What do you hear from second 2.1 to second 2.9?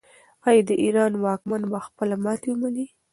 ماتې ومني؟